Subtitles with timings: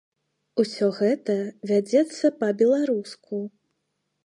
[0.63, 1.35] Усё гэта
[1.73, 3.45] вядзецца па-беларуску.